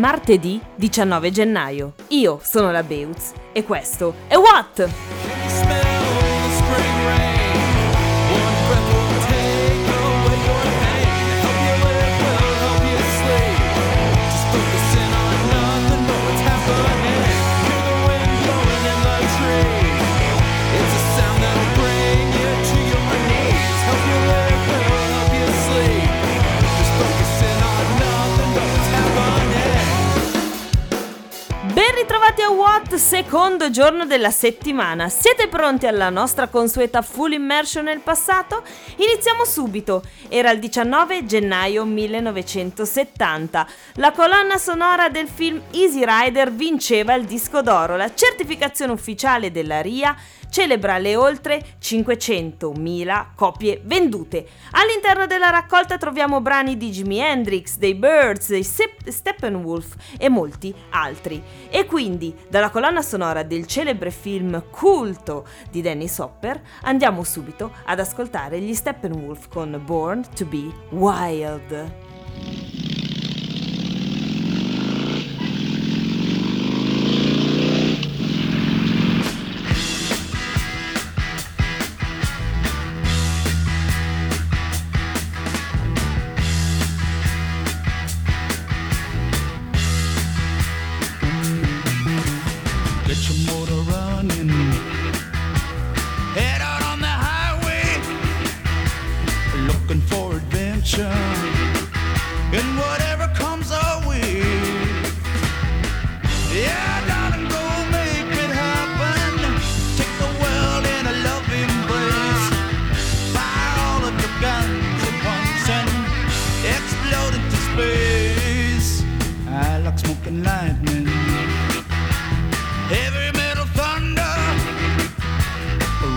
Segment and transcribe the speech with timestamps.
[0.00, 1.92] martedì 19 gennaio.
[2.08, 5.29] Io sono la Beutz e questo è What?
[32.10, 35.08] Ritrovati a What, secondo giorno della settimana.
[35.08, 38.64] Siete pronti alla nostra consueta full immersion nel passato?
[38.96, 40.02] Iniziamo subito.
[40.28, 43.64] Era il 19 gennaio 1970.
[43.94, 49.80] La colonna sonora del film Easy Rider vinceva il disco d'oro, la certificazione ufficiale della
[49.80, 50.16] RIA
[50.50, 54.46] celebra le oltre 500.000 copie vendute.
[54.72, 61.42] All'interno della raccolta troviamo brani di Jimi Hendrix, dei Birds, dei Steppenwolf e molti altri.
[61.70, 68.00] E quindi, dalla colonna sonora del celebre film culto di Dennis Hopper, andiamo subito ad
[68.00, 72.79] ascoltare gli Steppenwolf con Born to be Wild.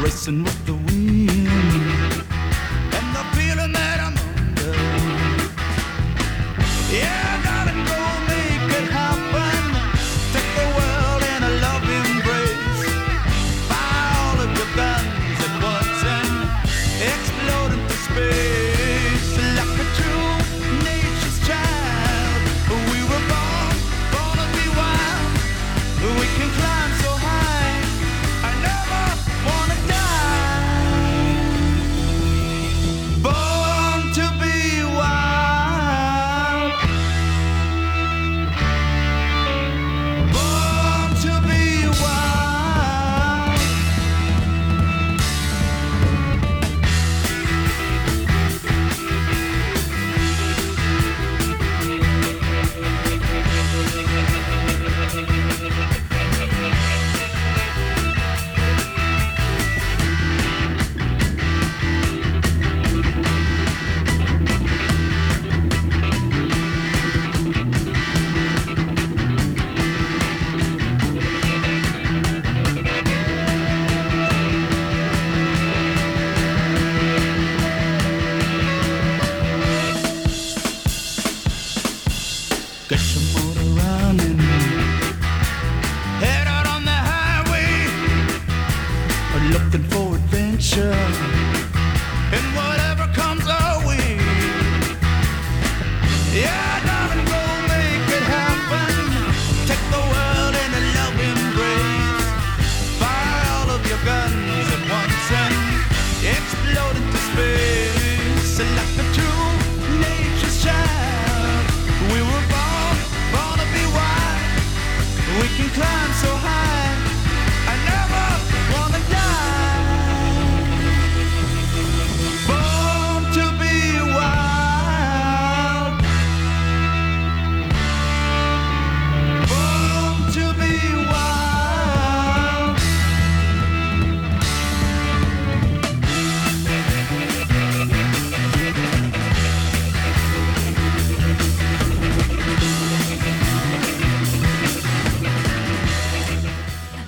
[0.03, 1.52] racing with the wind.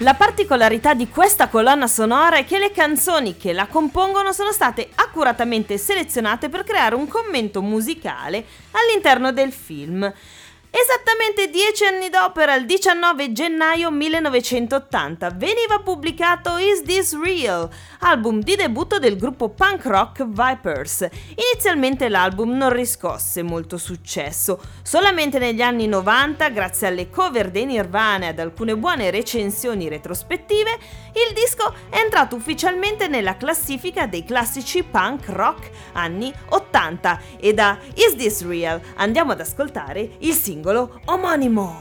[0.06, 4.90] La particolarità di questa colonna sonora è che le canzoni che la compongono sono state
[4.94, 10.14] accuratamente selezionate per creare un commento musicale all'interno del film.
[10.78, 17.70] Esattamente dieci anni dopo, era il 19 gennaio 1980, veniva pubblicato Is This Real,
[18.00, 21.08] album di debutto del gruppo punk rock Vipers.
[21.50, 28.26] Inizialmente l'album non riscosse molto successo, solamente negli anni 90, grazie alle cover dei Nirvana
[28.26, 30.78] e ad alcune buone recensioni retrospettive,
[31.14, 37.78] il disco è entrato ufficialmente nella classifica dei classici punk rock anni 80 e da
[37.94, 41.78] Is This Real andiamo ad ascoltare il singolo singolo omonimo.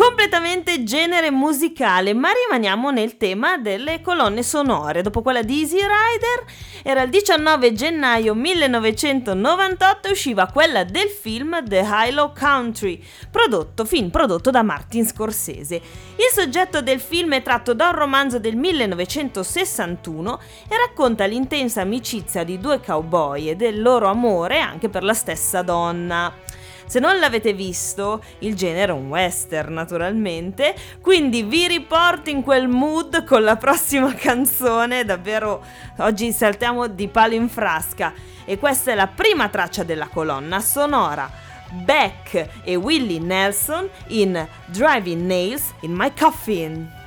[0.00, 5.02] Completamente genere musicale, ma rimaniamo nel tema delle colonne sonore.
[5.02, 6.44] Dopo quella di Easy Rider,
[6.82, 14.08] era il 19 gennaio 1998 e usciva quella del film The Hilo Country, prodotto, film
[14.08, 15.74] prodotto da Martin Scorsese.
[15.74, 22.42] Il soggetto del film è tratto da un romanzo del 1961 e racconta l'intensa amicizia
[22.42, 26.59] di due cowboy e del loro amore anche per la stessa donna.
[26.90, 32.66] Se non l'avete visto, il genere è un western naturalmente, quindi vi riporto in quel
[32.66, 35.64] mood con la prossima canzone, davvero
[35.98, 38.12] oggi saltiamo di palo in frasca
[38.44, 41.30] e questa è la prima traccia della colonna sonora.
[41.70, 46.99] Beck e Willie Nelson in Driving Nails in My Coffin.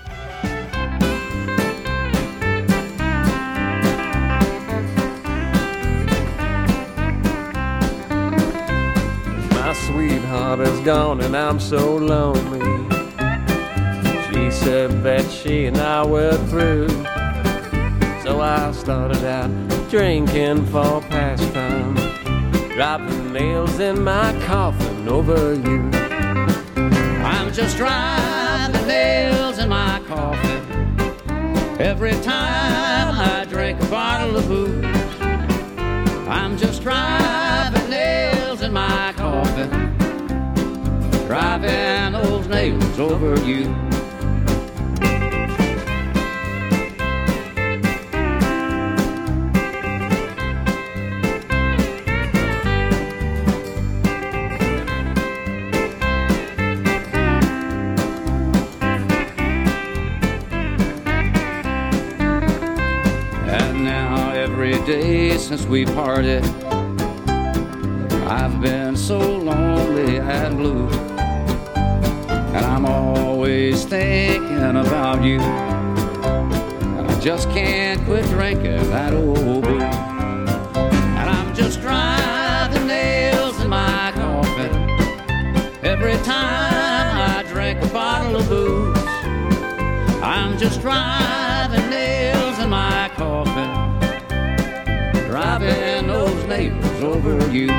[9.94, 12.60] Sweetheart is gone and I'm so lonely.
[14.26, 16.90] She said that she and I were through.
[18.24, 19.52] So I started out
[19.92, 21.94] drinking for pastime,
[22.72, 25.92] dropping nails in my coffin over you.
[27.24, 30.60] I'm just driving nails in my coffin
[31.80, 34.86] every time I drink a bottle of booze.
[36.28, 37.33] I'm just driving
[41.34, 43.66] driving those nails over you.
[63.50, 66.46] And now every day since we parted
[68.28, 71.13] I've been so lonely and blue.
[73.84, 75.40] Always thinking about you.
[75.42, 79.82] And I just can't quit drinking that old booze.
[79.82, 84.72] And I'm just driving nails in my coffin
[85.84, 88.98] every time I drink a bottle of booze.
[90.22, 93.70] I'm just driving nails in my coffin,
[95.30, 97.70] driving those nails over you.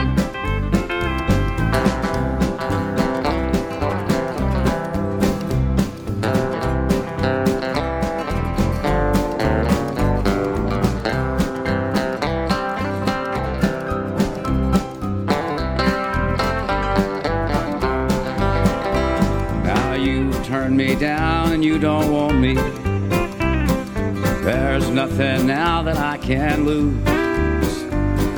[21.75, 22.54] You don't want me.
[24.45, 27.83] There's nothing now that I can lose.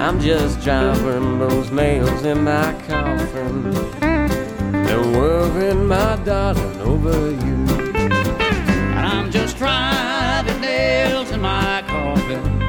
[0.00, 7.56] I'm just driving those nails in my coffin and worrying my darling over you.
[8.96, 12.62] And I'm just driving nails in my coffin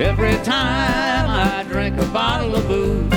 [0.00, 3.12] every time I drink a bottle of booze.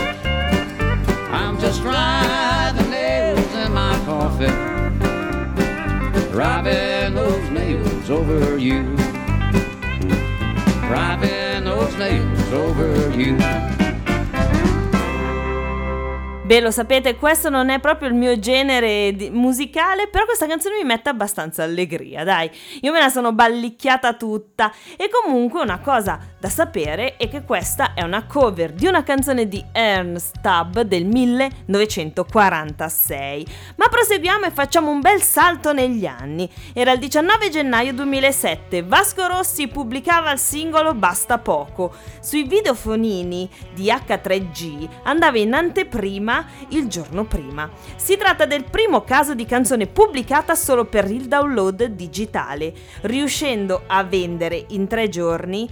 [1.31, 4.51] I'm just driving nails in my coffin,
[6.37, 8.83] driving those nails over you.
[10.87, 13.35] Driving those nails over you.
[16.47, 20.75] Beh, lo sapete, questo non è proprio il mio genere di- musicale, però questa canzone
[20.77, 22.49] mi mette abbastanza allegria, dai.
[22.81, 24.71] Io me la sono ballicchiata tutta.
[24.95, 29.47] E comunque una cosa da sapere è che questa è una cover di una canzone
[29.47, 33.47] di Ernst Tubb del 1946.
[33.75, 36.47] Ma proseguiamo e facciamo un bel salto negli anni.
[36.73, 41.95] Era il 19 gennaio 2007, Vasco Rossi pubblicava il singolo Basta poco.
[42.19, 47.67] Sui videofonini di H3G andava in anteprima il giorno prima.
[47.95, 54.03] Si tratta del primo caso di canzone pubblicata solo per il download digitale, riuscendo a
[54.03, 55.67] vendere in tre giorni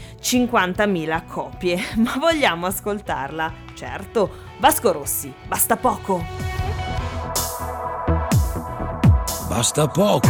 [0.55, 1.83] 50.000 copie.
[1.99, 3.51] Ma vogliamo ascoltarla?
[3.73, 6.23] Certo, Vasco Rossi, basta poco.
[9.49, 10.27] Basta poco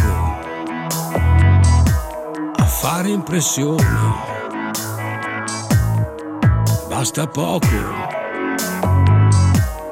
[2.56, 3.84] a fare impressione.
[6.88, 7.66] Basta poco.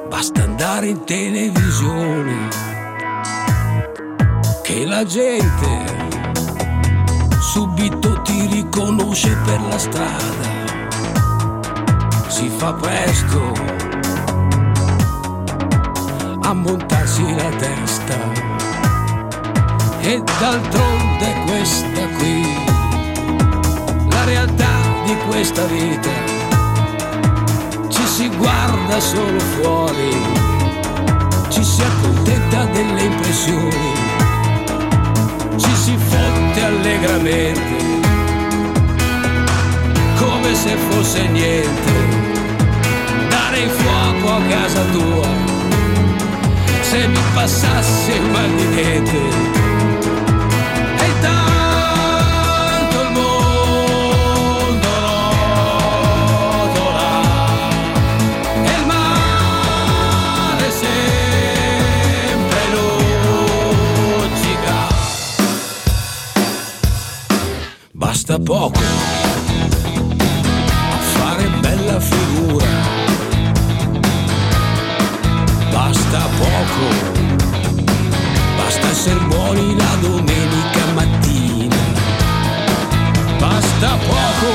[0.09, 2.49] Basta andare in televisione.
[4.63, 6.14] Che la gente
[7.55, 10.47] subito ti riconosce per la strada.
[12.27, 13.53] Si fa presto
[16.41, 18.17] a montarsi la testa.
[20.01, 22.43] E d'altronde questa qui,
[24.09, 24.73] la realtà
[25.05, 26.15] di questa vita,
[27.87, 30.11] ci si guarda solo fuori,
[31.47, 34.04] ci si accontenta delle impressioni,
[35.57, 37.75] ci si fotte allegramente,
[40.17, 41.93] come se fosse niente,
[43.29, 45.27] dare il fuoco a casa tua,
[46.81, 49.64] se mi passasse il mal di niente
[68.25, 68.79] basta poco
[70.91, 72.65] a fare bella figura
[75.71, 77.23] basta poco
[78.57, 81.75] Basta essere buoni la domenica mattina.
[83.37, 84.51] Basta poco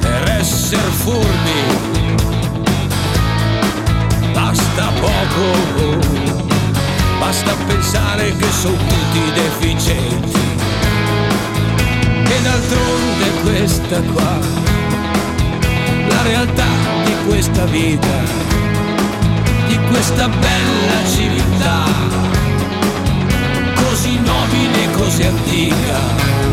[0.00, 1.60] per essere furbi.
[4.32, 5.98] Basta poco.
[7.18, 10.41] Basta pensare che sono tutti deficienti.
[12.42, 14.38] D'altronde questa qua,
[16.08, 16.66] la realtà
[17.04, 18.52] di questa vita
[19.72, 21.84] di questa bella civiltà,
[23.74, 26.51] così nobile così antica.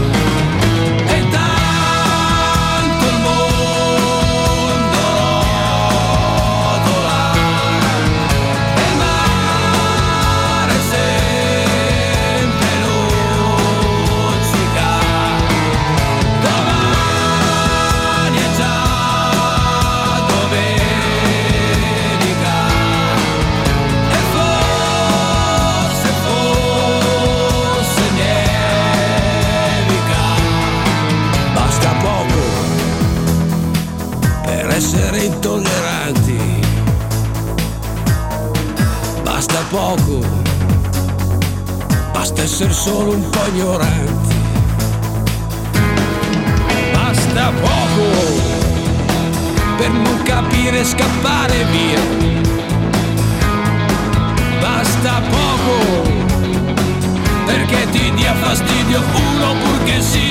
[42.61, 44.35] Essere solo un po' ignoranti.
[46.91, 48.03] Basta poco
[49.77, 52.01] per non capire scappare via.
[54.59, 56.09] Basta poco
[57.45, 60.28] perché ti dia fastidio uno purché sia.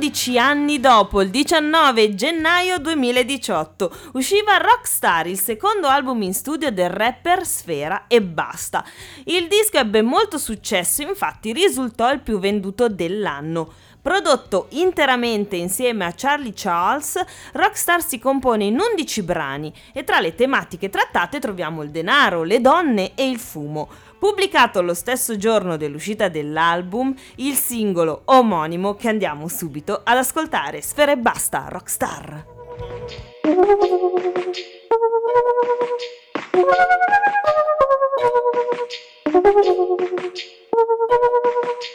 [0.00, 6.88] 11 anni dopo, il 19 gennaio 2018, usciva Rockstar, il secondo album in studio del
[6.88, 8.82] rapper Sfera e basta.
[9.24, 13.74] Il disco ebbe molto successo, infatti risultò il più venduto dell'anno.
[14.02, 20.34] Prodotto interamente insieme a Charlie Charles, Rockstar si compone in 11 brani e tra le
[20.34, 23.88] tematiche trattate troviamo il denaro, le donne e il fumo.
[24.18, 30.80] Pubblicato lo stesso giorno dell'uscita dell'album, il singolo omonimo che andiamo subito ad ascoltare.
[30.80, 32.46] Sfera e basta, Rockstar.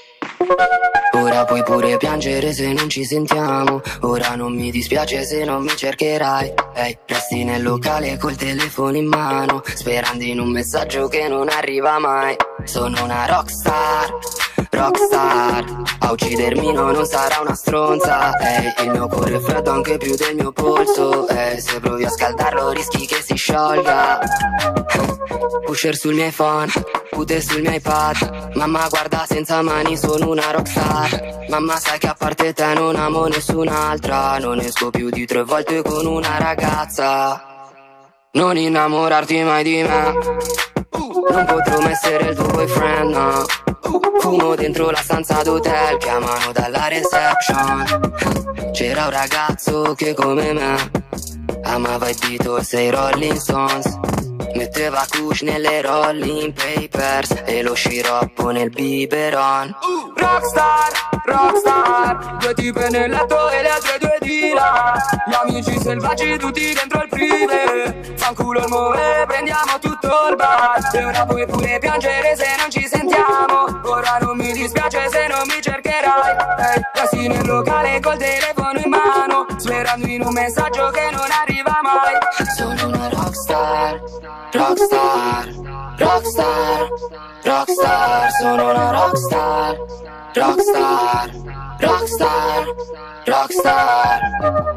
[1.13, 3.81] Ora puoi pure piangere se non ci sentiamo.
[4.01, 6.53] Ora non mi dispiace se non mi cercherai.
[6.73, 9.61] Ehi, resti nel locale col telefono in mano.
[9.65, 12.35] Sperando in un messaggio che non arriva mai.
[12.63, 14.13] Sono una rockstar,
[14.69, 15.83] rockstar.
[15.99, 18.31] A uccidermi no, non sarà una stronza.
[18.37, 21.27] Ehi, il mio cuore è freddo anche più del mio polso.
[21.27, 24.19] Ehi, se provi a scaldarlo rischi che si sciolga.
[25.65, 26.71] Pusher sul mio iPhone,
[27.09, 28.51] pute sul mio iPad.
[28.55, 31.47] Mamma guarda senza mani, sono una rockstar.
[31.49, 34.37] Mamma sai che a parte te non amo nessun'altra.
[34.37, 37.53] Non esco più di tre volte con una ragazza.
[38.33, 40.74] Non innamorarti mai di me.
[41.27, 43.45] Non potrò mai essere il tuo boyfriend, no.
[44.19, 48.71] Fumo dentro la stanza d'hotel, chiamano dalla reception.
[48.71, 50.91] C'era un ragazzo che come me
[51.63, 53.97] amava i Beatles e i Rolling Stones.
[54.53, 59.75] Metteva kush nelle rolling papers e lo sciroppo nel biberon.
[60.25, 60.91] Rockstar,
[61.23, 64.97] rockstar, due tipe nel letto e le altre due di là.
[65.27, 68.15] Gli amici selvaggi tutti dentro il prive.
[68.17, 70.79] Fanculo il move, prendiamo tutto il bar.
[70.93, 73.81] E ora puoi pure piangere se non ci sentiamo.
[73.83, 76.35] Ora non mi dispiace se non mi cercherai.
[76.57, 79.45] Ehi, resti nel locale col telefono in mano.
[79.57, 82.17] Sperando in un messaggio che non arriva mai.
[82.57, 84.01] Sono una rockstar,
[84.51, 85.49] rockstar,
[85.97, 86.89] rockstar,
[87.43, 88.31] rockstar.
[88.39, 89.77] Sono una rockstar,
[90.33, 91.29] rockstar,
[91.79, 92.65] rockstar,
[93.25, 94.74] rockstar.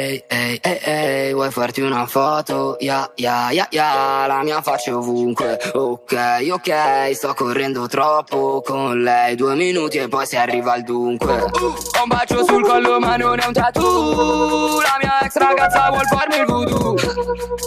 [0.00, 2.78] Ehi, ehi, ehi, ehi, vuoi farti una foto?
[2.80, 5.58] Ya, ya, ya, ya, la mia faccia ovunque.
[5.74, 6.14] Ok,
[6.52, 9.34] ok, sto correndo troppo con lei.
[9.34, 11.34] Due minuti e poi si arriva al dunque.
[11.42, 14.80] Ho un bacio sul collo ma non è un tattoo.
[14.80, 16.94] La mia ex ragazza vuol farmi il voodoo.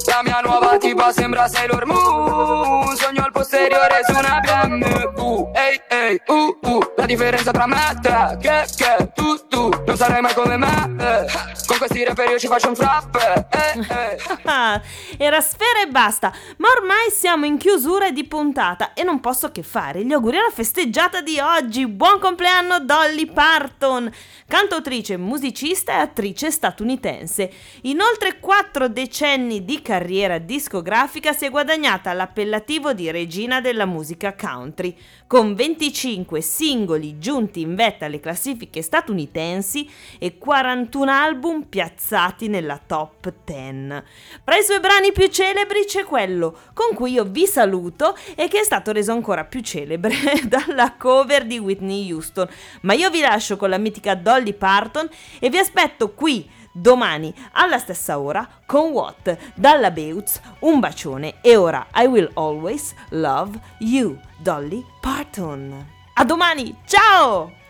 [0.07, 2.95] La mia nuova tipa sembra Sailor Moon.
[2.95, 5.51] Sogno al posteriore su una BMW.
[5.53, 8.37] Ehi, ehi, uh, uh, la differenza tra me e te.
[8.41, 10.95] Che, che, tu, tu, non sarai mai come me.
[10.99, 11.51] eh.
[11.67, 13.15] Con questi rapper io ci faccio un flap.
[13.51, 14.17] Eh, eh.
[14.45, 14.81] Ah,
[15.17, 19.63] Era sfera e basta, ma ormai siamo in chiusura di puntata e non posso che
[19.63, 21.87] fare gli auguri alla festeggiata di oggi.
[21.87, 24.11] Buon compleanno Dolly Parton,
[24.47, 27.51] cantautrice, musicista e attrice statunitense.
[27.83, 34.35] In oltre quattro decenni di carriera discografica si è guadagnata l'appellativo di regina della musica
[34.35, 34.95] country,
[35.27, 41.67] con 25 singoli giunti in vetta alle classifiche statunitensi e 41 album album
[42.13, 44.03] piazzati nella top 10.
[44.43, 48.59] Fra i suoi brani più celebri c'è quello con cui io vi saluto e che
[48.59, 50.13] è stato reso ancora più celebre
[50.45, 52.47] dalla cover di Whitney Houston.
[52.81, 57.77] Ma io vi lascio con la mitica Dolly Parton e vi aspetto qui domani alla
[57.79, 60.39] stessa ora con What dalla Beutz.
[60.59, 65.91] Un bacione e ora I will always love you, Dolly Parton.
[66.13, 67.62] A domani, ciao!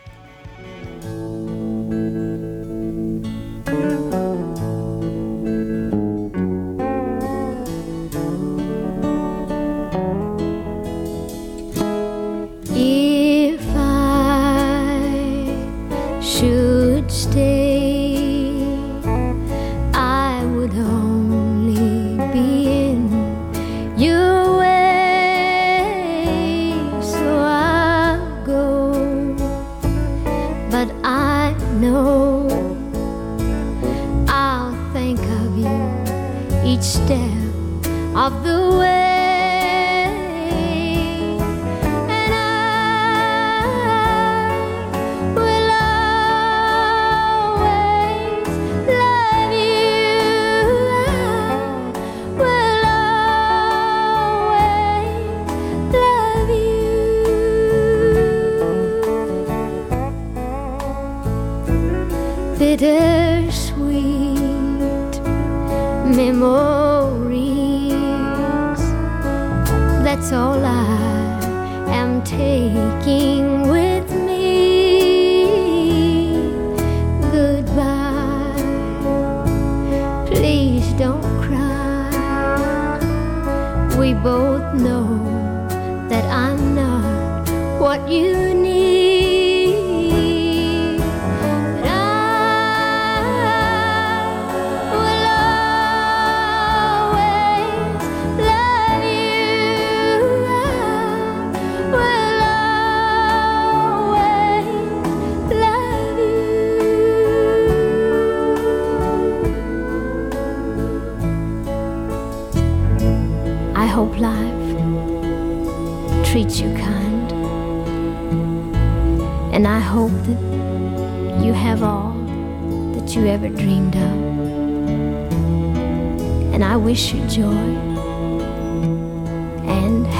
[87.94, 88.53] What you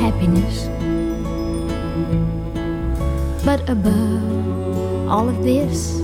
[0.05, 0.69] happiness.
[3.45, 6.01] But above all of this,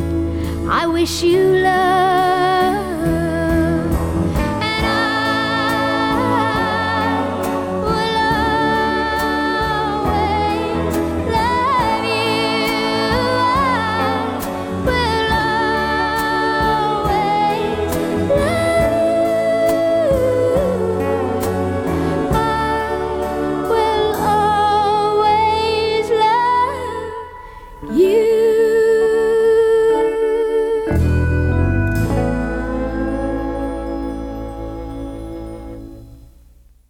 [0.81, 2.90] I wish you love.